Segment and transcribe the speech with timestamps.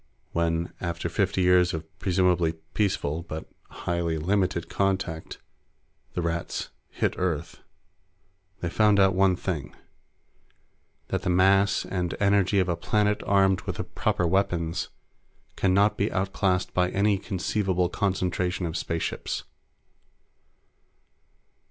[0.31, 5.37] When, after fifty years of presumably peaceful but highly limited contact,
[6.15, 7.59] the Rats hit Earth,
[8.61, 9.75] they found out one thing.
[11.09, 14.89] That the mass and energy of a planet armed with the proper weapons
[15.55, 19.43] can not be out classed by any conceivable concentration of spaceships.